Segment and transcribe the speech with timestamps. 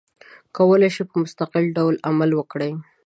[0.57, 2.71] کولای شي په مستقل ډول عمل وکړي.